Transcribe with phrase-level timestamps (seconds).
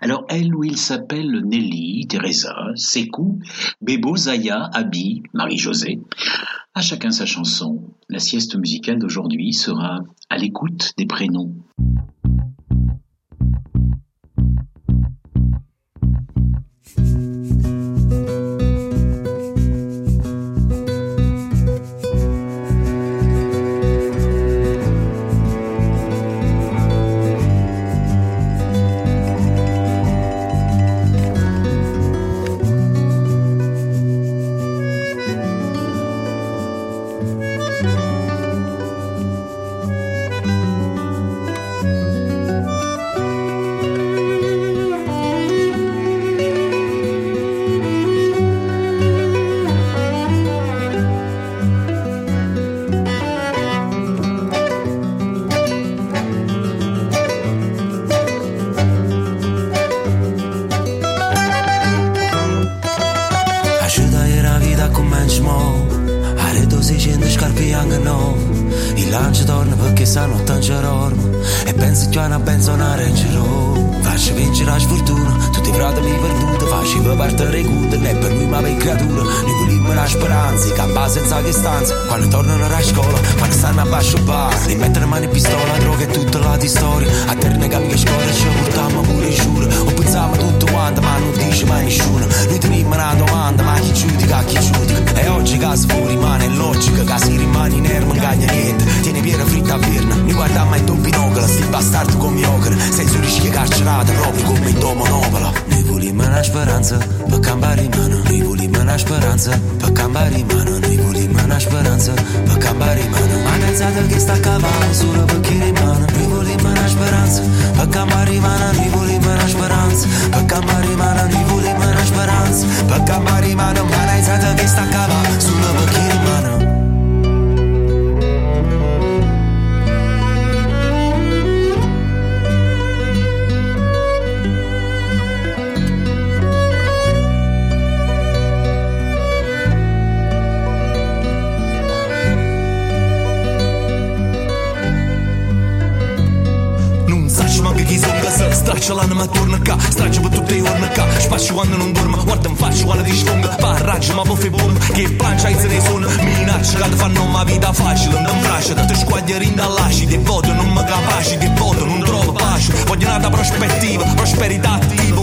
[0.00, 3.38] Alors elle ou il s'appelle Nelly, Teresa, Sekou,
[3.80, 6.00] Bebo, Zaya, Abi, Marie-Josée.
[6.74, 7.82] À chacun sa chanson.
[8.08, 11.54] La sieste musicale d'aujourd'hui sera à l'écoute des prénoms.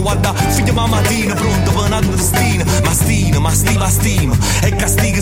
[0.06, 2.64] Guarda figlio mattina Pronto per una destina.
[2.84, 3.50] Ma stima Ma
[3.90, 5.20] stima E castiga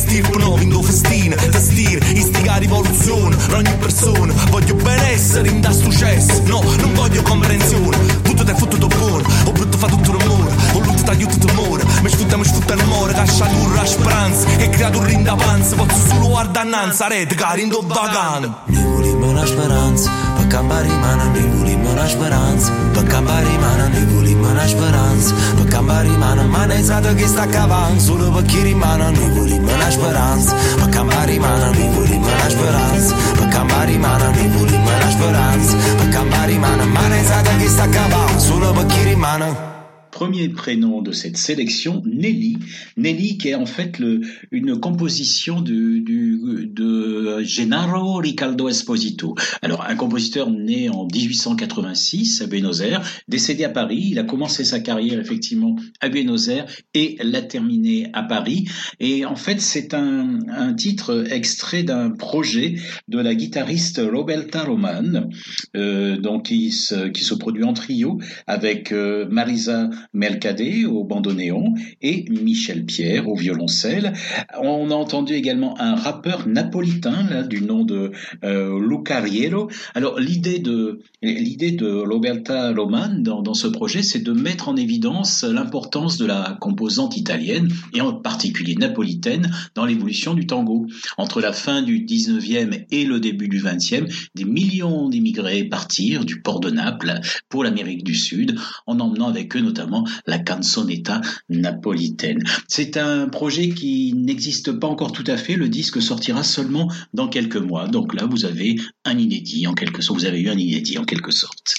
[0.60, 4.34] In due festina Testire Istiga rivoluzione Per ogni persona.
[4.50, 6.42] Voglio benessere In da successo.
[6.44, 7.96] No non voglio comprensione.
[8.20, 9.26] Tutto te fottuto buono.
[9.46, 13.14] O brutto fa tutto rumore O lutto taglio tutto amore Mi sfrutta mi sfrutta l'amore.
[13.14, 14.44] Caccia l'urra speranza.
[14.44, 17.02] Che creatura in da panza Posso solo guardare innanzi.
[17.08, 22.06] Rete cari in do vagando Noi volimmo una speranza Pe bari mana ne vuli mana
[22.06, 27.46] speranz Pe bari mana ne vuli mana speranz Pe bari mana mana esado che sta
[27.46, 30.54] cavan Solo pe chi rimana ne vuli mana speranz
[30.92, 36.24] Pe bari mana ne vuli mana speranz Pe bari mana ne vuli mana speranz Pe
[36.30, 39.73] bari mana mana esado che sta cavan Solo pe chi rimana
[40.14, 42.56] Premier prénom de cette sélection, Nelly.
[42.96, 44.20] Nelly qui est en fait le,
[44.52, 49.34] une composition du, de Gennaro Ricaldo Esposito.
[49.60, 54.10] Alors un compositeur né en 1886 à Buenos Aires, décédé à Paris.
[54.12, 58.68] Il a commencé sa carrière effectivement à Buenos Aires et l'a terminé à Paris.
[59.00, 62.76] Et en fait c'est un, un titre extrait d'un projet
[63.08, 65.28] de la guitariste Roberta Roman,
[65.74, 71.74] euh, donc qui se, qui se produit en trio avec euh, Marisa Melcadet au bandoneon
[72.00, 74.14] et Michel Pierre au violoncelle.
[74.62, 78.12] On a entendu également un rappeur napolitain là, du nom de
[78.44, 79.68] euh, Luca Riero.
[79.94, 84.76] Alors l'idée de l'idée de Roberta Roman dans, dans ce projet, c'est de mettre en
[84.76, 90.86] évidence l'importance de la composante italienne et en particulier napolitaine dans l'évolution du tango.
[91.18, 96.40] Entre la fin du 19e et le début du 20e, des millions d'immigrés partirent du
[96.40, 98.56] port de Naples pour l'Amérique du Sud
[98.86, 102.42] en emmenant avec eux notamment la canzonetta napolitaine.
[102.68, 105.56] C'est un projet qui n'existe pas encore tout à fait.
[105.56, 107.88] Le disque sortira seulement dans quelques mois.
[107.88, 110.18] Donc là, vous avez un inédit en quelque sorte.
[110.18, 111.76] Vous avez eu un inédit en quelque sorte.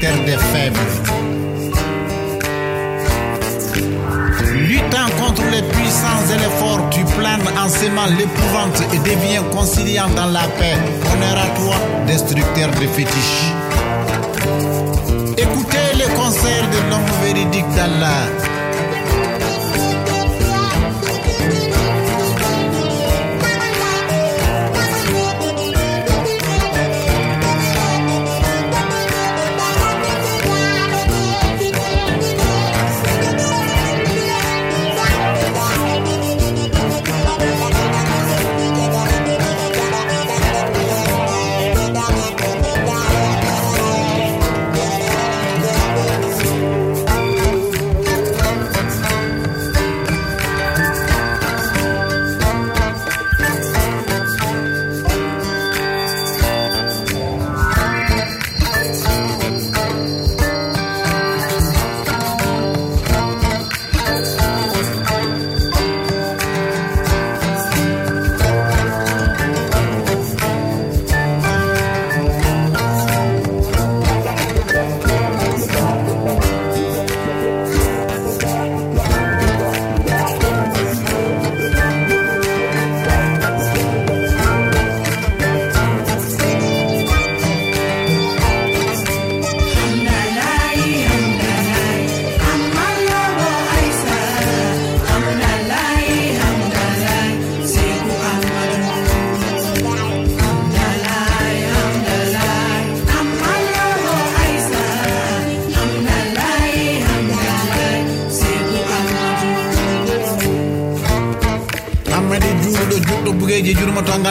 [0.00, 0.78] Des faibles.
[4.54, 10.08] Luttant contre les puissants et les forts, tu planes en sémant l'épouvante et deviens conciliant
[10.16, 10.76] dans la paix.
[11.12, 11.76] Honneur à toi,
[12.06, 13.52] destructeur de fétiches.
[15.38, 18.43] Écoutez le concert de l'homme véridique d'Allah.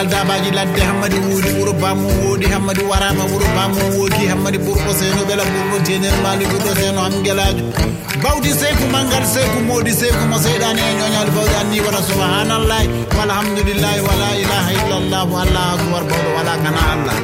[0.06, 5.22] Dabaji ladde hammadi wuudi wuro bamum woodi hammadi warama wuro bamum wooki hammadi ɓurɗo seno
[5.28, 7.64] ɓela ɓurɗo tener mali ɓurɗo seno hamguelajo
[8.22, 12.88] bawdi seyku mangal seyku moodi seyku mo seyɗani e ñoñal bawɗi anni wala subhanallahi
[14.06, 14.70] wala ilaha
[15.74, 16.02] akbar
[16.36, 17.16] wala kana allah.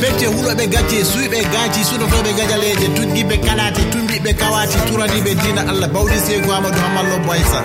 [0.00, 0.28] Becce
[1.52, 2.30] gacce suɗotoɓe
[3.46, 3.82] kalate
[4.24, 5.88] ɓe kawati turaniɓe dina allah.
[5.94, 7.60] Bawɗi seygo amadou hamallo boysa.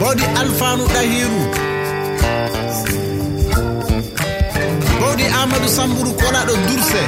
[0.00, 1.42] Bawɗi alfanu ɗahiru
[5.00, 7.02] bawɗi amadou sambouru kolaɗo durse.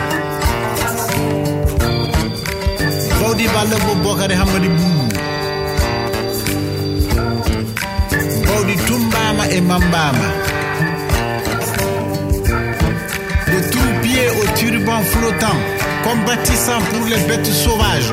[3.20, 5.08] Bawɗi balle bobokare hammadi boubou
[8.46, 10.28] bawɗi tumbama e mambama.
[13.50, 15.60] De tout pied au turban flottant
[16.06, 18.12] combattissant pour les bêtes sauvages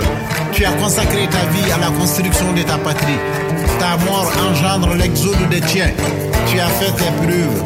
[0.54, 3.18] tu as consacré ta vie à la construction de ta patrie.
[3.80, 5.90] Ta mort engendre l'exode des tiens.
[6.48, 7.64] Tu as fait tes preuves.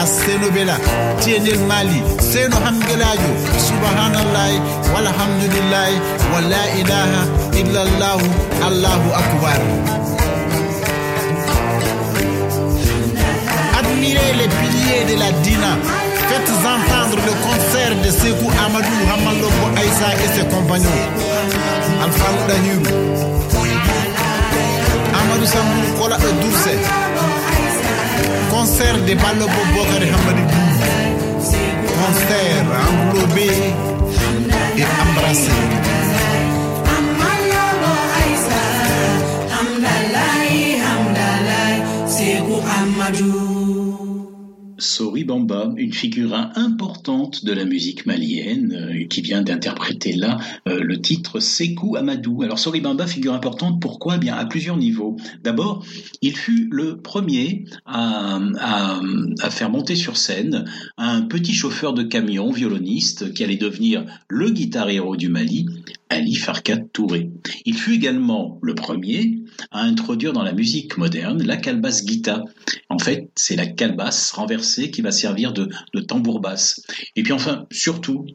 [0.00, 0.76] Asseno bela
[1.20, 3.30] tienel mali seno hamdelajo
[3.66, 4.60] subhanallahi
[4.94, 5.96] walhamdulillahi
[6.32, 7.22] wa la ilaha
[7.60, 8.18] illallah
[8.68, 9.58] allahu akbar.
[13.80, 20.08] Admirez les piliers de la dina faites entendre le concert de Sekou Amadou Hamalobo Aïssa
[20.24, 21.00] et ses compagnons.
[22.02, 22.82] Alpha Dahim
[25.20, 26.78] Amadou Sambou Kola et
[28.50, 30.44] concert de Balobo Bokari Hamadi
[32.00, 33.50] concert englobé
[34.76, 35.52] et embrassé.
[43.08, 43.37] Sori
[45.28, 51.00] Bamba, une figure importante de la musique malienne, euh, qui vient d'interpréter là euh, le
[51.02, 52.42] titre Sekou Amadou.
[52.42, 54.16] Alors Sori Bamba, figure importante, pourquoi?
[54.16, 55.16] Eh bien à plusieurs niveaux.
[55.44, 55.84] D'abord,
[56.22, 58.40] il fut le premier à,
[59.50, 60.64] faire monter sur scène
[60.96, 65.66] un petit chauffeur de camion, violoniste, qui allait devenir le guitar héros du Mali,
[66.08, 67.30] Ali Farkat Touré.
[67.66, 72.44] Il fut également le premier à introduire dans la musique moderne la calebasse guita.
[72.88, 75.68] En fait, c'est la calebasse renversée qui va servir de,
[76.00, 76.82] tambour basse.
[77.16, 78.26] Et puis enfin, surtout,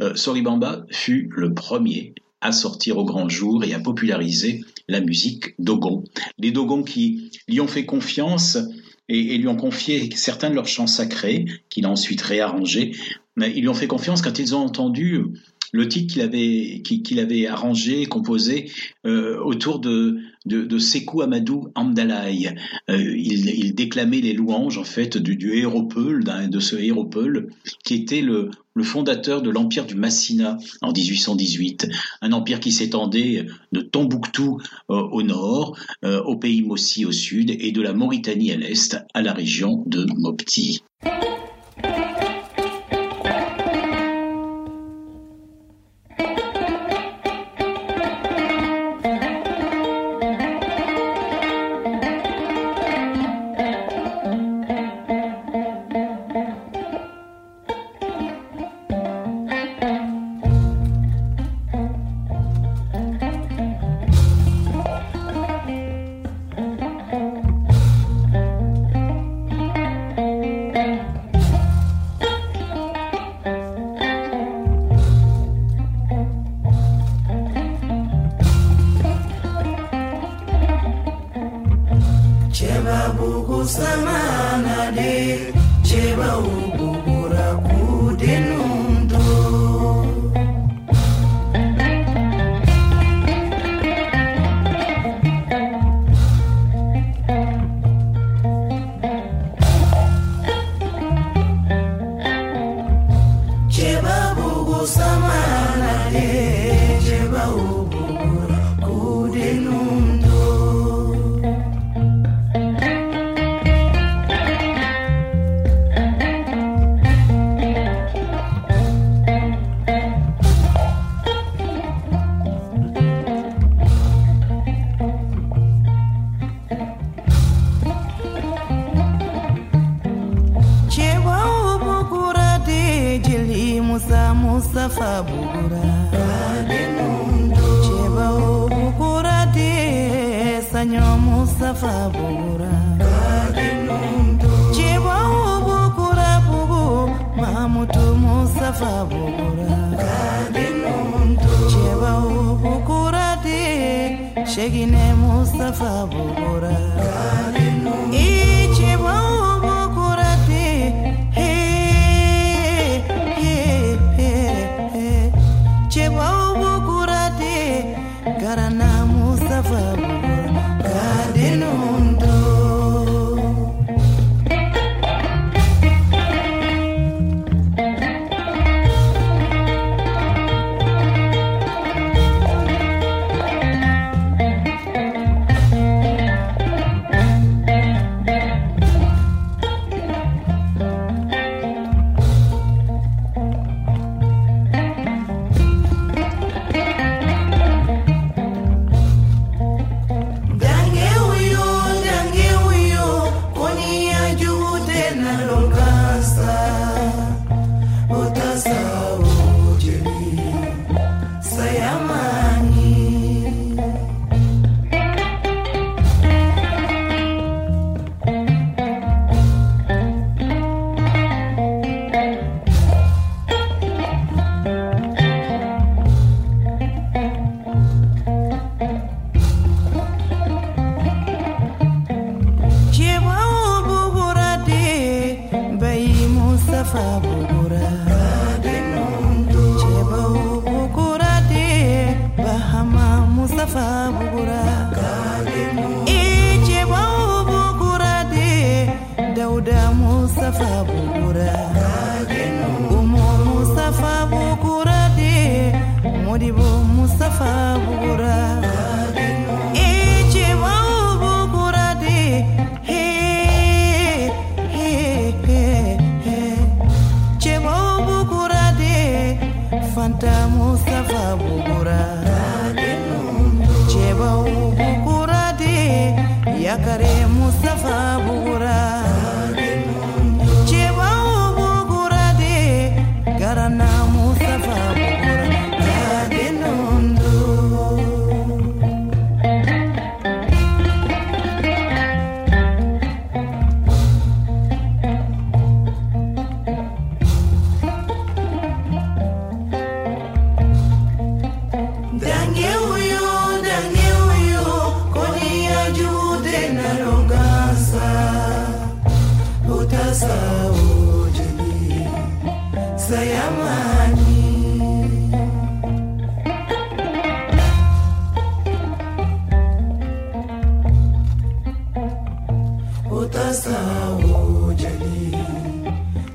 [0.00, 5.54] euh, Soribamba fut le premier à sortir au grand jour et à populariser la musique
[5.58, 6.04] dogon.
[6.38, 8.58] Les dogons qui lui ont fait confiance
[9.08, 12.92] et, et, lui ont confié certains de leurs chants sacrés, qu'il a ensuite réarrangés.
[13.36, 15.24] Ils lui ont fait confiance quand ils ont entendu
[15.74, 16.14] le titre
[17.02, 18.70] qu'il avait, arrangé, composé
[19.06, 20.20] euh, autour de,
[20.78, 22.54] Sekou Amadou Amdalaï.
[22.88, 27.50] Euh, il, déclamait les louanges en fait du, du Héropeul, de ce Héropeul,
[27.82, 28.50] qui était le,
[28.84, 31.88] fondateur de l'empire du Massina en 1818,
[32.22, 37.72] un empire qui s'étendait de Tombouctou euh, au nord, au pays Mossi au sud et
[37.72, 40.84] de la Mauritanie à l'est à la région de Mopti.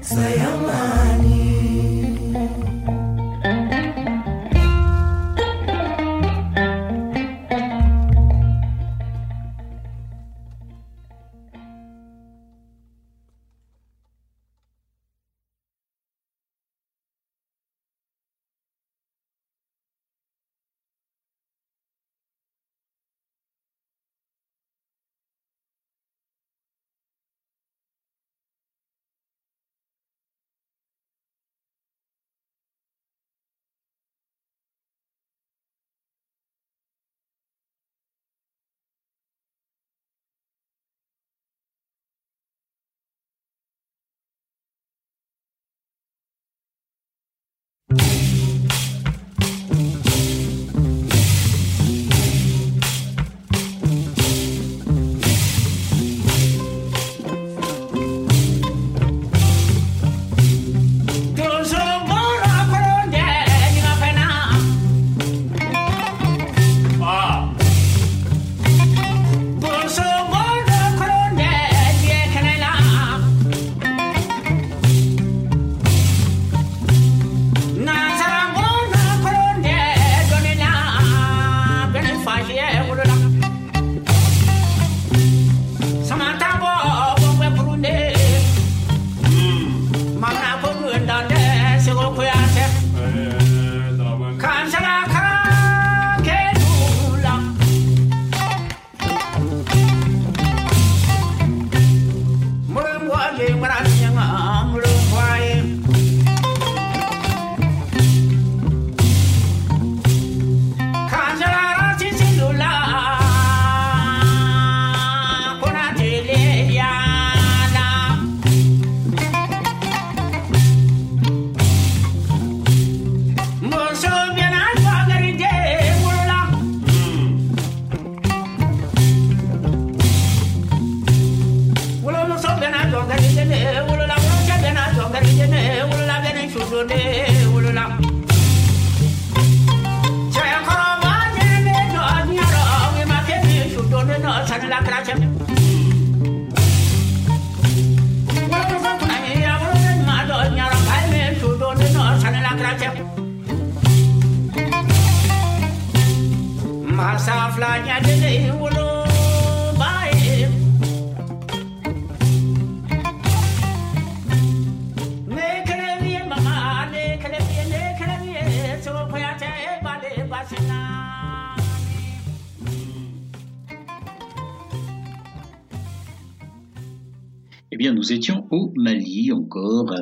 [0.02, 0.99] sayang oh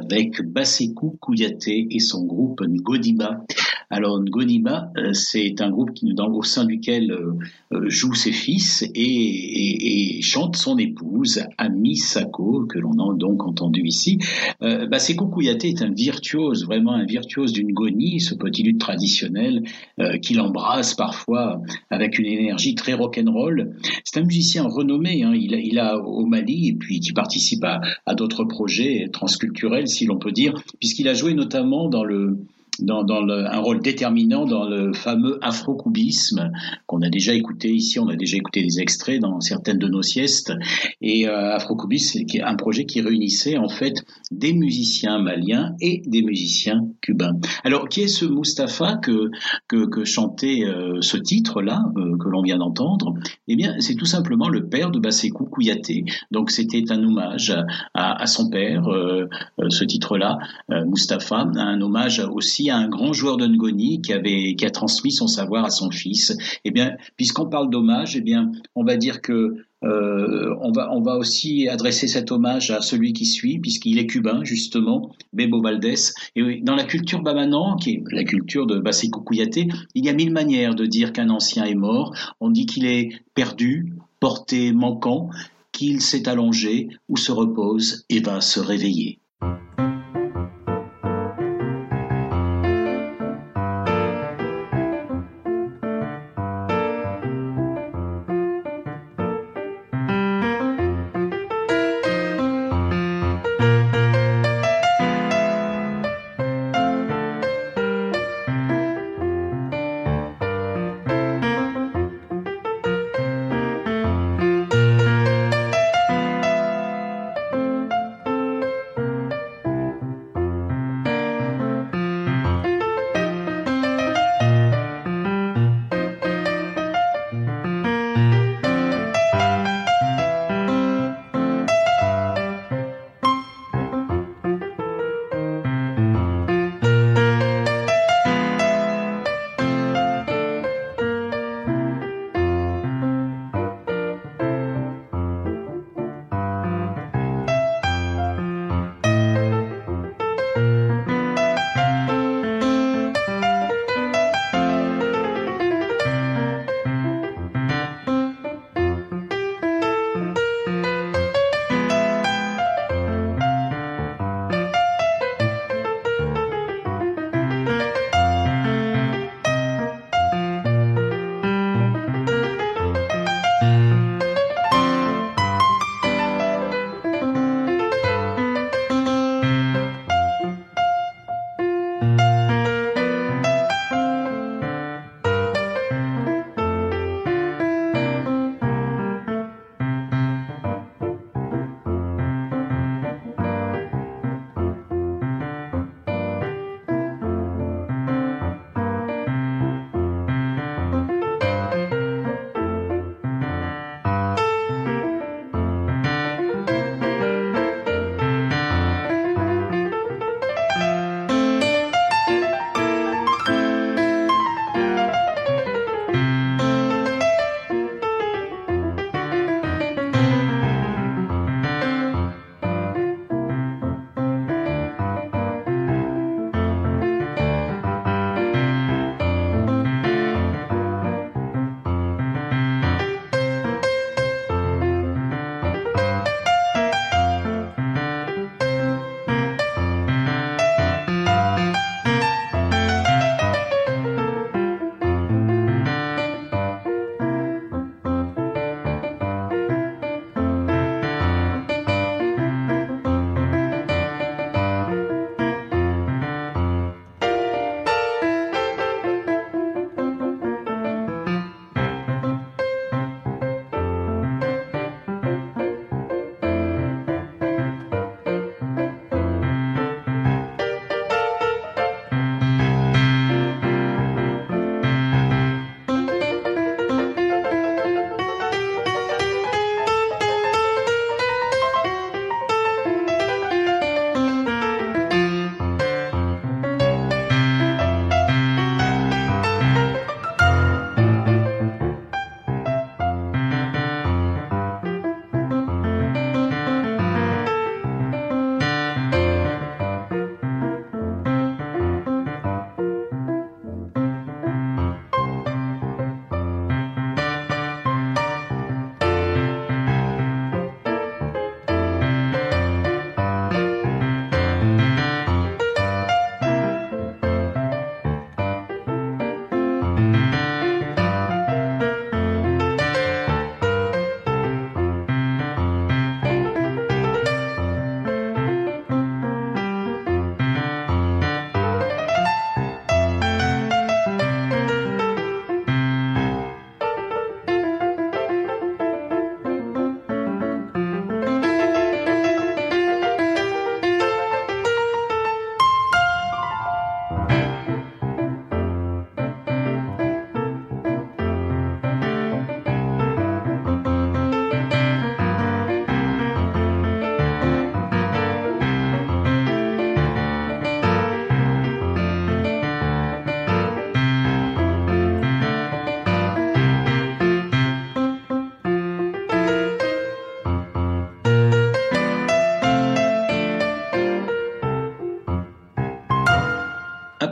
[0.08, 3.43] Avec Basekou Kouyaté et son groupe Ngodiba.
[3.89, 7.34] Alors Ngodiba, euh, c'est un groupe qui, au sein duquel euh,
[7.74, 13.46] euh, joue ses fils et, et- chante son épouse, Ami Sako, que l'on a donc
[13.46, 14.17] entendu ici.
[14.62, 19.63] Euh, Basekou Kouyaté est un virtuose, vraiment un virtuose d'une goni, ce petit lutte traditionnel
[20.00, 23.76] euh, qu'il embrasse parfois avec une énergie très rock'n'roll.
[24.06, 25.34] C'est un musicien renommé, hein.
[25.36, 30.05] il, a, il a au Mali et puis qui participe à d'autres projets transculturels, si
[30.05, 32.38] l'on peut dire, puisqu'il a joué notamment dans le
[32.80, 36.52] dans, un rôle déterminant dans le fameux afro-cubisme
[36.86, 38.00] qu'on a déjà écouté ici.
[38.00, 40.54] On a déjà écouté des extraits dans certaines de nos siestes.
[41.02, 43.94] Et euh, afro-cubisme, c'est un projet qui réunissait en fait
[44.32, 47.40] des musiciens maliens et des musiciens cubains.
[47.63, 49.30] Alors, qui est ce Mustapha que,
[49.68, 53.13] que, chantait euh, ce titre-là, euh, que l'on vient d'entendre?
[53.48, 56.06] Eh bien, c'est tout simplement le père de Basekou Kouyaté.
[56.32, 57.56] Donc, c'était un hommage
[57.94, 59.28] à, son père, euh,
[59.70, 60.38] ce titre-là,
[60.70, 65.65] Mustapha, un hommage aussi à un grand joueur de Ngoni qui a transmis son savoir
[65.65, 66.36] à son fils.
[66.65, 71.67] Eh bien, puisqu'on parle d'hommage, eh bien, on va dire que euh, on, va, aussi
[71.67, 76.13] adresser cet hommage à celui qui suit, puisqu'il est cubain, justement, Bebo Valdés.
[76.36, 80.13] Et dans la culture bamanan, qui est la culture de Basekou Kouyaté, il y a
[80.13, 82.15] mille manières de dire qu'un ancien est mort.
[82.39, 85.30] On dit qu'il est perdu, porté, manquant,
[85.71, 89.19] qu'il s'est allongé ou se repose et va se réveiller.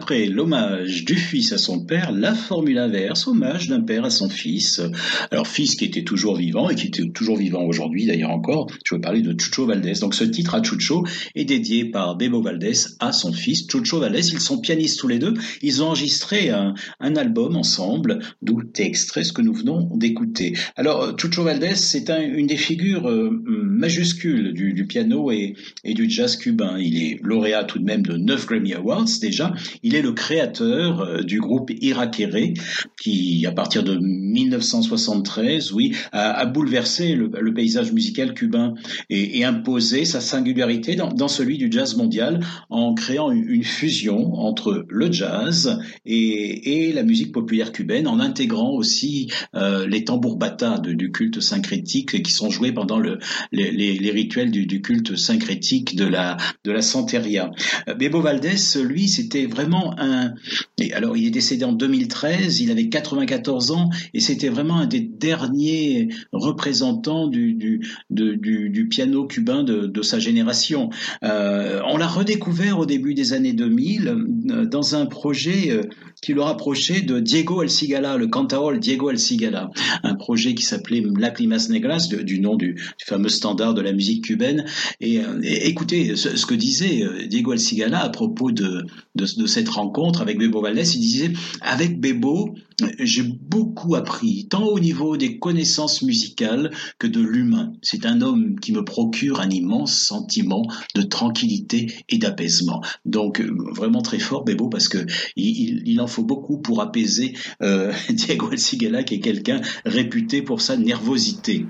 [0.06, 4.30] Après l'hommage du fils à son père, la formule inverse, hommage d'un père à son
[4.30, 4.80] fils.
[5.32, 8.94] Alors fils qui était toujours vivant et qui était toujours vivant aujourd'hui d'ailleurs encore, je
[8.94, 9.94] veux parler de Chucho Valdés.
[10.02, 14.28] Donc ce titre à Chucho est dédié par Bebo Valdés à son fils Chucho Valdés.
[14.32, 19.34] Ils sont pianistes tous les deux, ils ont enregistré un, album ensemble, d'où extrait ce
[19.34, 20.54] que nous venons d'écouter.
[20.76, 26.36] Alors Chucho Valdés, c'est un, une des figures euh, majuscules du, piano et, du jazz
[26.36, 26.78] cubain.
[26.78, 29.52] Il est lauréat tout de même de 9 Grammy Awards déjà.
[30.02, 32.54] Le créateur euh, du groupe Irakere
[33.02, 38.74] qui, à partir de 1973, oui, a, bouleversé le, paysage musical cubain
[39.10, 45.12] et, imposé sa singularité dans, celui du jazz mondial en créant une, fusion entre le
[45.12, 51.12] jazz et, la musique populaire cubaine, en intégrant aussi euh, les tambours bata de, du
[51.12, 53.20] culte syncrétique qui sont joués pendant le,
[53.52, 57.52] les, rituels du, culte syncrétique de la, de la Santeria.
[57.88, 63.71] Euh, Bebo Valdés, lui, c'était vraiment alors, il est décédé en 2013, il avait 94
[63.71, 67.82] ans, et c'était vraiment un des derniers représentants du,
[68.89, 70.89] piano cubain de, de sa génération.
[71.24, 75.84] Euh, on l'a redécouvert au début des années 2000 euh, dans un projet euh,
[76.26, 79.70] qui le rapprochait de Diego El Cigala, le cantaor Diego El Cigala,
[80.02, 84.24] un projet qui s'appelait Lacrimas Negras, de, du nom du, fameux standard de la musique
[84.24, 84.66] cubaine.
[85.02, 88.88] Et, et écoutez ce, que disait Diego El Cigala à propos de,
[89.46, 92.56] cette rencontre avec Bebo Valdés, il disait avec Bebo,
[93.00, 97.72] j'ai beaucoup appris, tant au niveau des connaissances musicales que de l'humain.
[97.82, 102.82] C'est un homme qui me procure un immense sentiment de tranquillité et d'apaisement.
[103.06, 107.91] Donc vraiment très fort Bebo parce que il, il, en faut beaucoup pour apaiser euh,
[108.10, 111.67] Diego El qui est quelqu'un réputé pour sa nervosité.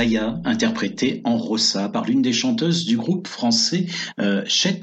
[0.00, 3.86] Zaya, interprétée en rossa par l'une des chanteuses du groupe français
[4.18, 4.82] euh, Chet.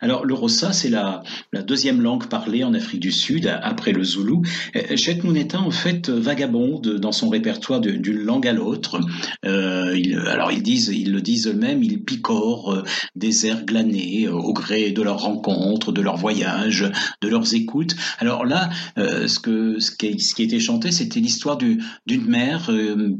[0.00, 1.22] Alors le rossa, c'est la,
[1.66, 4.42] deuxième langue parlée en Afrique du Sud après le zoulou.
[4.74, 9.00] Euh, Chet Mouneta, en fait, vagabonde dans son répertoire d'une langue à l'autre.
[9.44, 12.82] Euh, alors ils disent, ils le disent eux-mêmes, ils picorent euh,
[13.16, 17.96] des airs glanés au gré de leurs rencontres, de leurs voyages, de leurs écoutes.
[18.18, 22.70] Alors là, ce qui, ce qui était chanté, c'était l'histoire du- d'une mère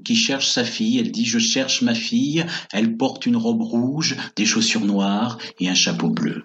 [0.04, 0.98] qui cherche sa fille.
[0.98, 2.44] Elle dit je cherche ma fille.
[2.72, 6.44] Elle porte une robe rouge, des chaussures noires et un chapeau bleu.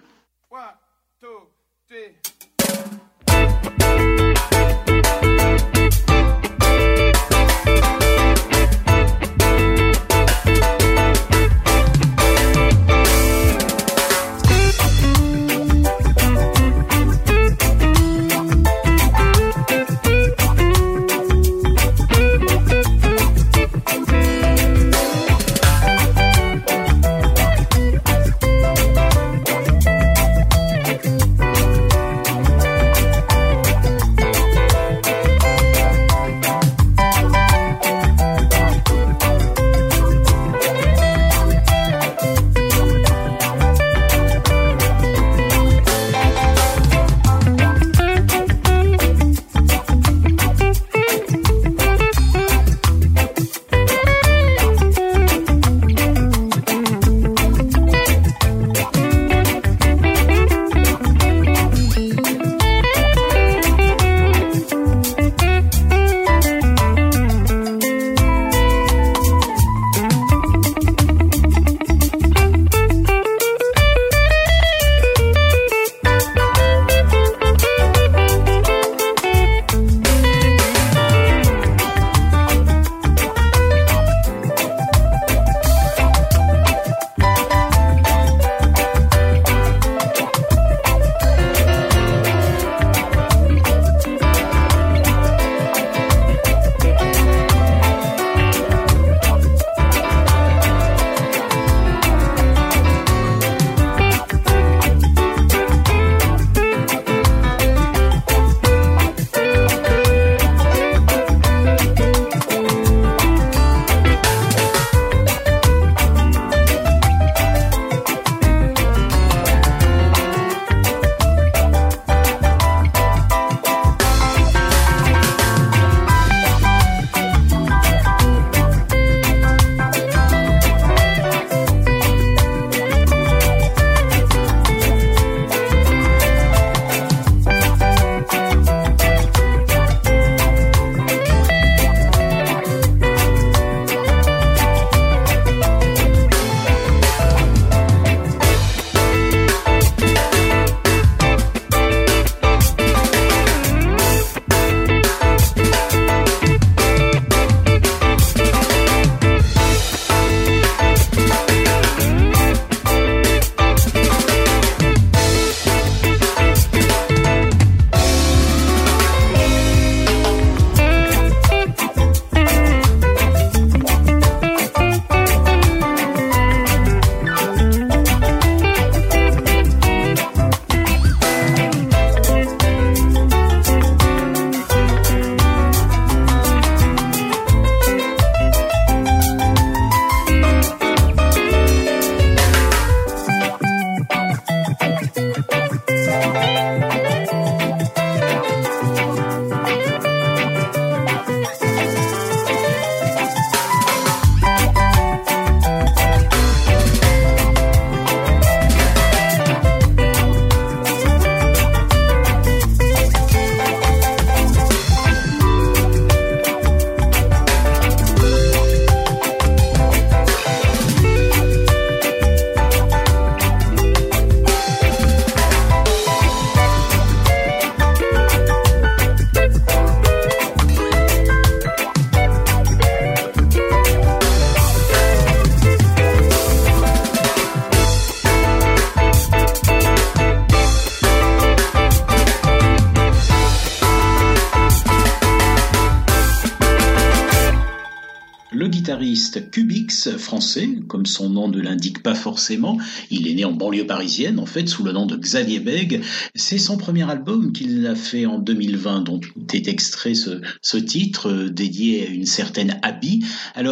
[252.02, 252.78] Pas forcément.
[253.10, 256.02] Il est né en banlieue parisienne, en fait, sous le nom de Xavier Beg.
[256.34, 259.20] C'est son premier album qu'il a fait en 2020, dont
[259.52, 263.24] est extrait ce, ce titre euh, dédié à une certaine Abby.
[263.54, 263.71] Alors,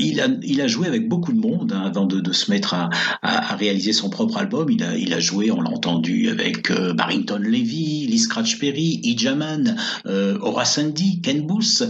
[0.00, 2.90] il, a, joué avec beaucoup de monde hein, avant de, se mettre à,
[3.56, 4.70] réaliser son propre album.
[4.70, 9.76] Il a, joué, on l'a entendu, avec euh, Barrington Levy, Lee Scratch Perry, Ijaman,
[10.06, 11.82] euh, Horace Andy, Ken Booth.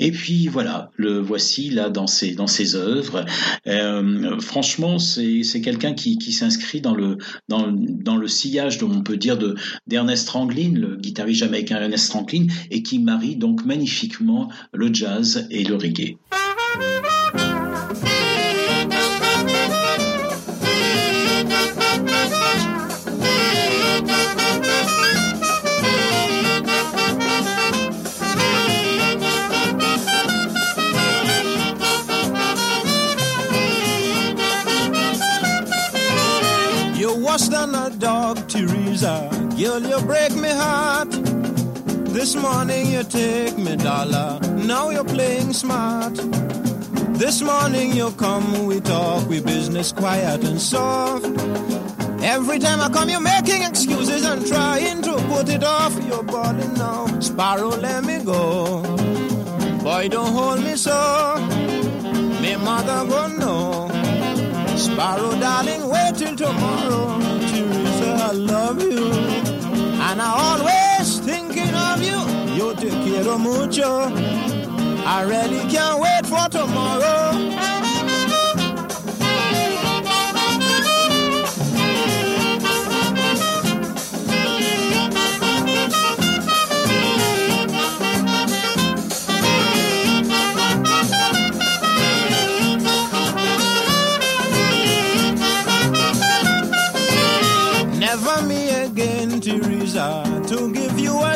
[0.00, 3.24] Et puis voilà, le voici là dans ses, œuvres.
[3.66, 9.54] Euh, franchement, c'est quelqu'un qui, s'inscrit dans le, dans, dans sillage, on peut dire, de
[9.86, 15.64] d'Ernest Franklin, le guitariste jamaïcain Ernest Franklin, et qui marie donc magnifiquement le jazz et
[15.64, 16.16] le reggae.
[37.34, 39.28] Worse than a dog, Teresa.
[39.58, 41.10] Girl, you break me heart.
[42.14, 44.38] This morning you take me dollar.
[44.72, 46.14] Now you're playing smart.
[47.18, 51.26] This morning you come, we talk, we business quiet and soft.
[52.22, 55.92] Every time I come, you're making excuses and trying to put it off.
[56.06, 56.22] You're
[56.78, 57.18] now.
[57.18, 58.80] Sparrow, let me go.
[59.82, 60.98] Boy, don't hold me so.
[62.40, 63.83] Me mother go no.
[64.84, 67.18] Sparrow, darling, wait till tomorrow.
[67.48, 69.06] Teresa, I love you.
[70.06, 72.20] And I always thinking of you.
[72.54, 74.12] Yo te quiero mucho.
[75.06, 77.32] I really can't wait for tomorrow.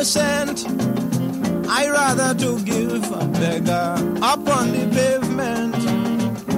[0.09, 0.65] Cent.
[1.69, 3.93] I rather to give a beggar
[4.23, 5.75] up on the pavement.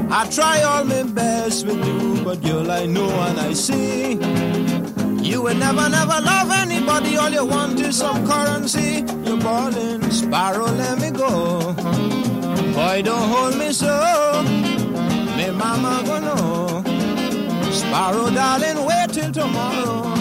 [0.09, 4.13] I try all my best with you, but girl, I know and I see.
[5.29, 7.17] You will never, never love anybody.
[7.17, 9.03] All you want is some currency.
[9.25, 11.73] You're balling, sparrow, let me go.
[12.75, 14.43] Boy, don't hold me so.
[15.35, 16.83] Me mama gonna know.
[17.69, 20.20] Sparrow, darling, wait till tomorrow.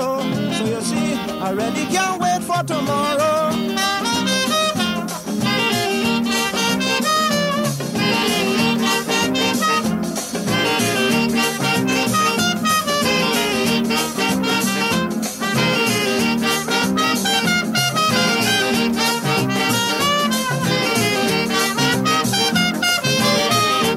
[0.00, 0.22] So
[0.64, 3.50] you see, I really can't wait for tomorrow.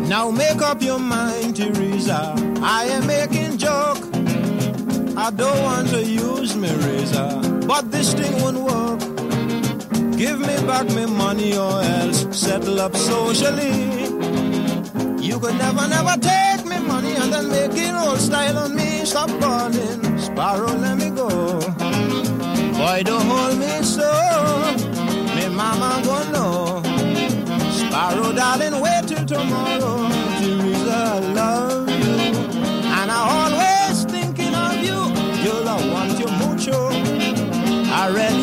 [0.10, 2.36] Now make up your mind, Teresa.
[2.62, 3.03] I am.
[5.26, 7.30] I don't want to use my razor,
[7.66, 9.00] but this thing won't work.
[10.18, 14.04] Give me back my money or else settle up socially.
[15.26, 19.06] You could never, never take me money and then make it old style on me.
[19.06, 21.30] Stop calling, Sparrow, let me go.
[22.80, 24.12] Boy, don't hold me so.
[25.36, 26.82] Me mama gonna know.
[27.72, 30.10] Sparrow, darling, wait till tomorrow.
[30.42, 31.73] Teresa, love
[38.04, 38.43] I read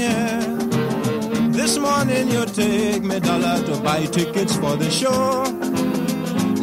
[0.00, 5.44] This morning you take me dollar to buy tickets for the show.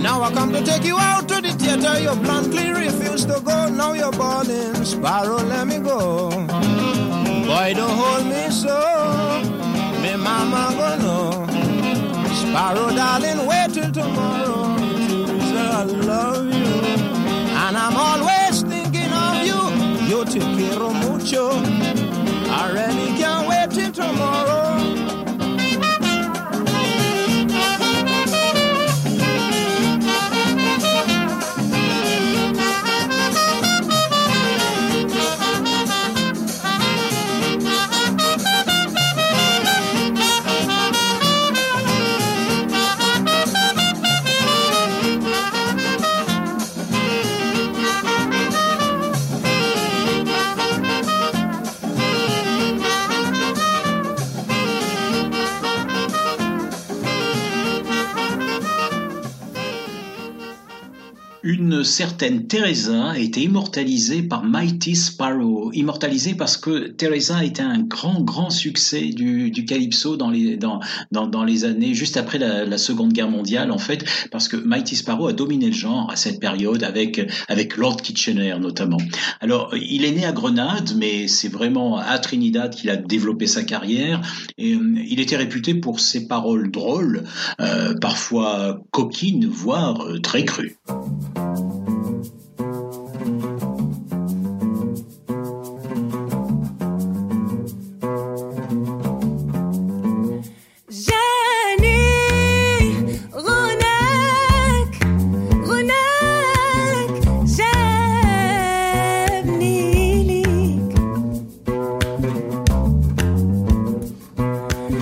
[0.02, 2.00] Now I come to take you out to the theater.
[2.00, 3.70] You bluntly refuse to go.
[3.70, 4.74] Now you're balling.
[4.84, 6.30] Sparrow, let me go.
[6.32, 8.76] Boy, don't hold me so.
[10.02, 11.48] Me mama gonna know.
[12.34, 14.78] Sparrow, darling, wait till tomorrow.
[15.28, 16.76] Teresa, I love you.
[17.64, 19.62] And I'm always thinking of you.
[20.10, 22.07] Yo te quiero mucho.
[22.60, 24.97] I really can't wait till tomorrow.
[61.68, 65.70] Une certaine Teresa a été immortalisée par Mighty Sparrow.
[65.74, 70.80] Immortalisée parce que Teresa était un grand, grand succès du, calypso dans les, dans,
[71.12, 74.96] dans, les années juste après la, la, Seconde Guerre mondiale, en fait, parce que Mighty
[74.96, 79.00] Sparrow a dominé le genre à cette période avec, avec Lord Kitchener notamment.
[79.42, 83.64] Alors, il est né à Grenade, mais c'est vraiment à Trinidad qu'il a développé sa
[83.64, 84.22] carrière.
[84.58, 87.26] Et euh, il était réputé pour ses paroles drôles,
[87.60, 90.78] euh, parfois coquines, voire euh, très crues.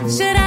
[0.08, 0.45] Should I?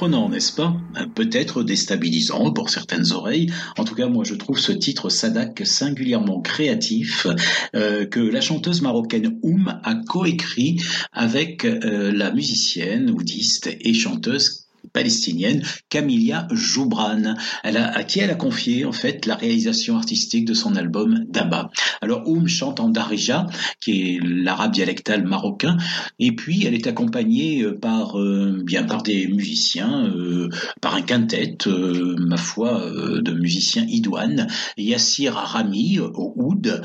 [0.00, 0.74] Surprenant, n'est-ce pas?
[0.96, 3.52] Euh, Peut-être déstabilisant pour certaines oreilles.
[3.76, 7.26] En tout cas, moi, je trouve ce titre Sadak singulièrement créatif
[7.74, 10.80] euh, que la chanteuse marocaine Oum a coécrit
[11.12, 14.59] avec euh, la musicienne, oudiste et chanteuse
[14.92, 17.34] palestinienne Camilia Joubran,
[17.64, 21.70] elle à qui elle a confié en fait la réalisation artistique de son album Daba.
[22.00, 23.46] Alors Oum chante en darija,
[23.80, 25.76] qui est l'arabe dialectal marocain,
[26.18, 30.48] et puis elle est accompagnée euh, par euh, bien par des musiciens, euh,
[30.80, 32.82] par un quintet, ma foi,
[33.20, 36.82] de musiciens idoines, Yassir Rami au oud,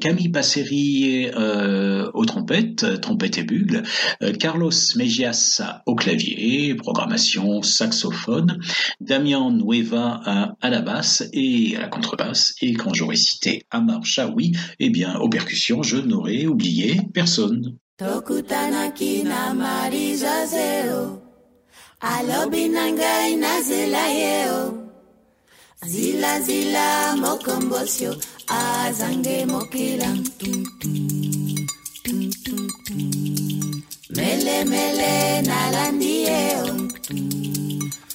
[0.00, 1.28] Camille Passeri
[2.14, 3.82] aux trompettes, trompette et bugle,
[4.38, 7.31] Carlos Mejias au clavier, programmation,
[7.62, 8.58] saxophone,
[9.00, 10.20] Damien Nueva
[10.60, 15.16] à, la basse et à la contrebasse, et quand j'aurais cité Amar Chaoui, eh bien,
[15.18, 17.76] aux percussions, je n'aurais oublié personne.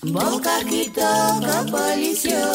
[0.10, 2.46] Mboka kitoko polisio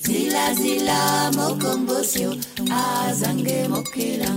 [0.00, 2.30] zilazila mokombosio
[2.70, 4.30] azange mokila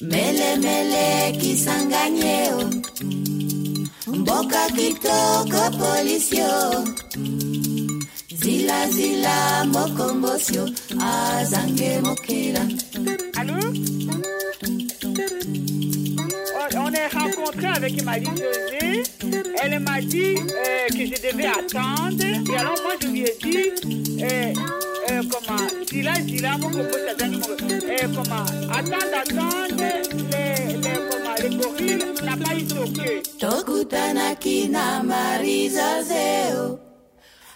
[0.00, 2.70] melemele kisanganyeo
[4.06, 6.84] mboka kitoko polisio
[8.40, 10.68] zilazila mokombosio
[11.00, 12.62] azange mokila
[13.38, 13.97] Allô
[17.66, 19.02] avec Marie-Josée.
[19.62, 22.22] Elle m'a dit euh, que je devais attendre.
[22.22, 24.52] Et alors moi je lui ai dit, euh,
[25.10, 30.98] euh, comment, Zila, Zila, mon coco, ça donne mon- euh, comment, attendre, attendre, les, les,
[31.10, 33.22] comment, les gorilles n'a pas eu son queue.
[33.38, 36.78] tokutanaki na mariza zeo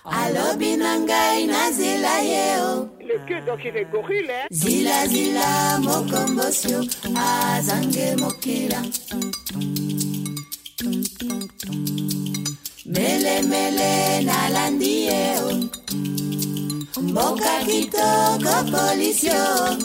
[0.04, 4.46] alobi na ngai nazela yeo Le queue, donc les gorilles, hein.
[4.50, 6.80] zilazila mokombosio
[7.14, 8.80] azange mokila
[12.86, 15.36] Mele mele na nalandie
[17.02, 19.78] Mboka kitoko polisio.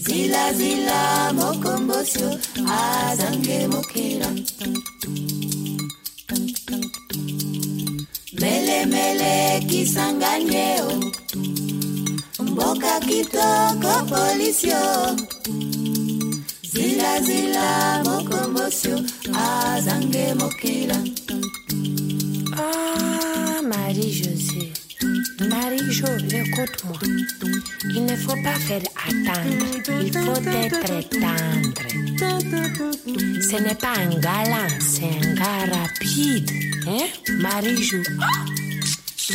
[0.00, 2.38] Zila zila mokombosio.
[2.66, 4.28] Azange mokera.
[8.40, 10.92] Mele mele kisanganyeo
[12.40, 14.80] Mboka kitoko polisio
[16.72, 18.96] zilazila mokombosio
[19.34, 20.96] azange mokila
[22.56, 24.72] Ah, Marie-Josée.
[25.48, 26.06] Marie-Jo,
[26.40, 26.98] écoute-moi.
[27.94, 29.66] Il ne faut pas faire attendre.
[30.02, 31.82] Il faut être tendre.
[33.48, 36.50] Ce n'est pas un galant, c'est un gars rapide.
[36.86, 37.06] Hein?
[37.40, 37.98] Marie-Jo.
[39.16, 39.34] Je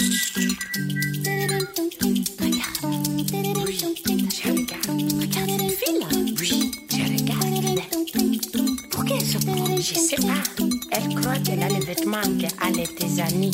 [9.90, 10.44] Je sais pas.
[10.92, 13.52] Elle croit qu'elle a les vêtements qu'elle a tes amis.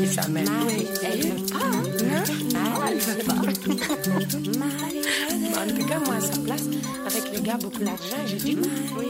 [0.00, 0.44] de sa mère.
[1.02, 1.58] Elle veut pas.
[2.54, 3.34] Non, elle veut pas.
[5.60, 6.64] En tout cas, moi, à sa place,
[7.06, 8.68] avec le gars, beaucoup d'argent, j'ai dit oui.
[8.98, 9.06] Oui,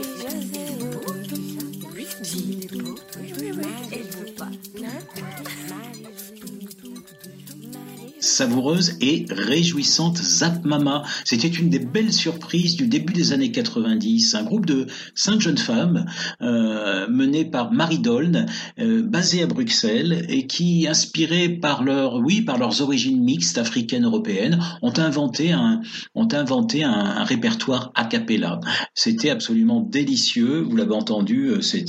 [8.40, 11.02] savoureuse et réjouissante Zap Mama.
[11.26, 14.34] C'était une des belles surprises du début des années 90.
[14.34, 16.06] Un groupe de cinq jeunes femmes
[16.40, 18.46] euh, menées par Marie Doln,
[18.78, 24.06] euh, basée à Bruxelles et qui, inspirées par leur, oui, par leurs origines mixtes africaines
[24.06, 25.82] européennes, ont inventé un,
[26.14, 28.58] ont inventé un, répertoire a cappella.
[28.94, 30.62] C'était absolument délicieux.
[30.62, 31.84] Vous l'avez entendu, euh, c'est,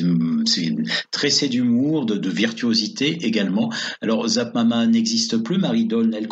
[1.11, 3.71] tressé d'humour, de, virtuosité également.
[4.01, 5.57] Alors Zap Mama n'existe plus.
[5.57, 6.27] Marie Doln, elle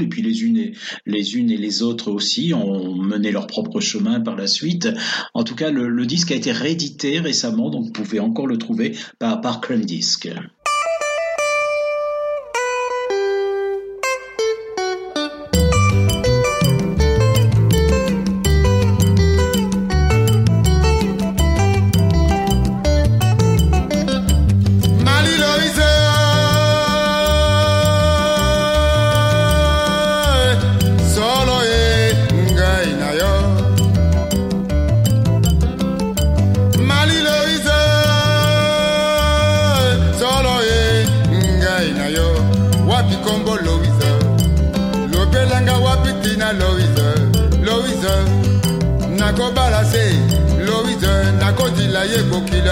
[0.00, 4.46] et puis les unes et les autres aussi ont mené leur propre chemin par la
[4.46, 4.88] suite.
[5.34, 8.96] En tout cas, le, disque a été réédité récemment, donc vous pouvez encore le trouver
[9.18, 10.28] par, par Disc.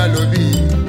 [0.01, 0.80] alobi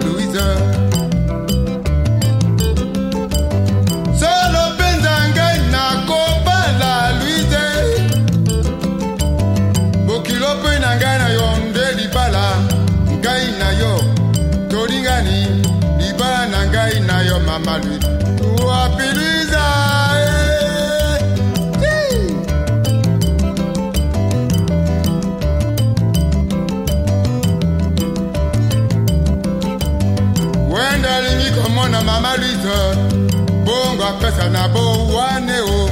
[34.20, 35.90] Pesa na bo wane o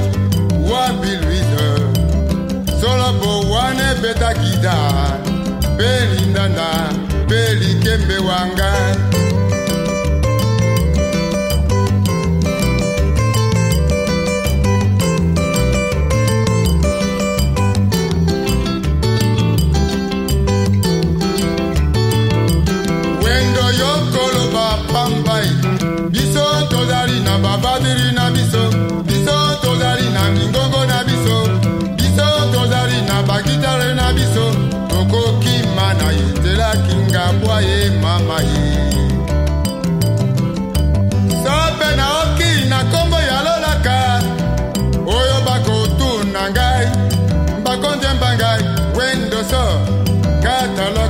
[0.70, 1.68] wabi luise
[2.80, 4.76] solo bo wane betakida
[5.76, 6.70] pe lindanda
[7.28, 9.09] pe likembe wanga.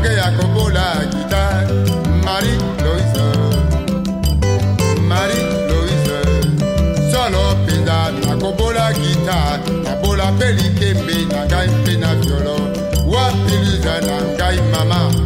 [0.00, 1.68] Toke ya kobola guitar,
[2.24, 3.26] Marie Louise
[5.08, 12.56] Marie Louise Solo pinda na kobola guitar, Na bola pelikembe na gai pina na violo
[13.12, 15.19] Wapi luza na ngai mama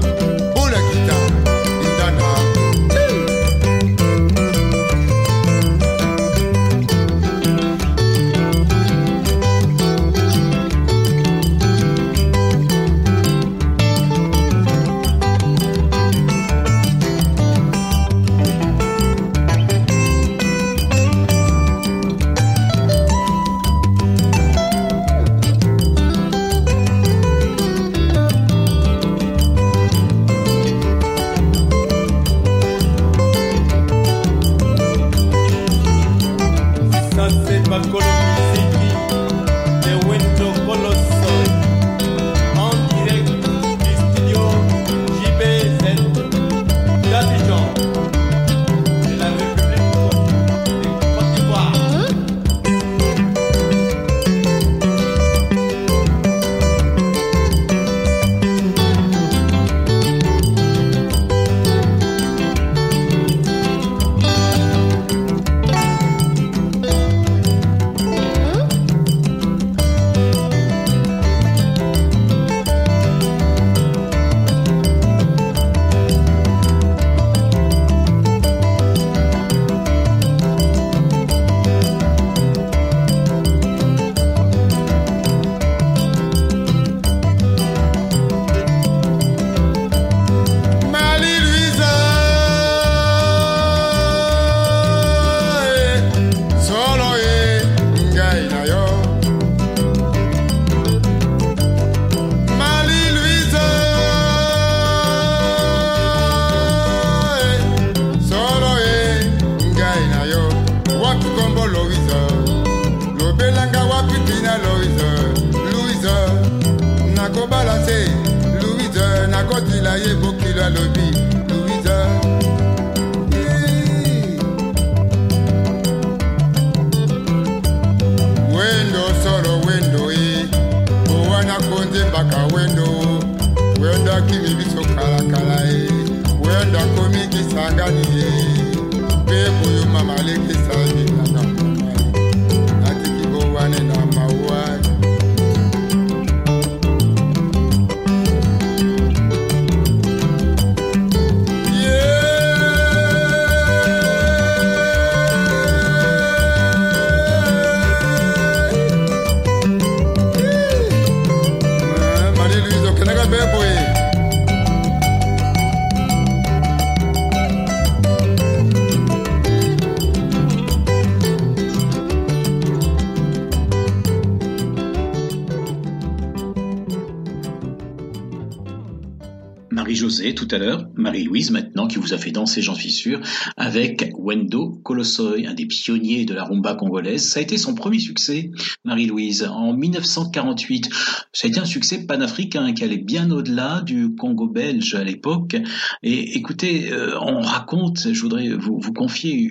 [180.94, 183.20] Marie-Louise maintenant, qui vous a fait danser, j'en suis sûr,
[183.64, 187.26] avec Wendo Colossoy, un des pionniers de la rumba congolaise.
[187.26, 188.50] Ça a été son premier succès,
[188.84, 190.90] Marie-Louise, en 1948.
[191.32, 195.56] Ça a été un succès panafricain qui allait bien au-delà du Congo belge à l'époque.
[196.02, 199.50] Et écoutez, euh, on raconte, je voudrais vous, vous confier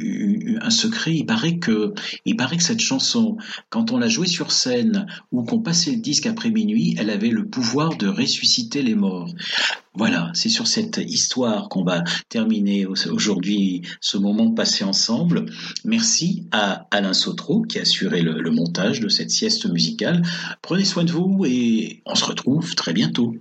[0.62, 1.94] un secret, il paraît que,
[2.26, 3.38] il paraît que cette chanson,
[3.72, 7.30] quand on l'a jouée sur scène ou qu'on passait le disque après minuit, elle avait
[7.30, 9.34] le pouvoir de ressusciter les morts.
[9.96, 15.46] Voilà, c'est sur cette histoire qu'on va terminer aujourd'hui ce moment passé ensemble.
[15.86, 20.22] Merci à Alain Sautreau qui a assuré le, le montage de cette sieste musicale.
[20.62, 23.34] Prenez soin de vous et on se retrouve très bientôt.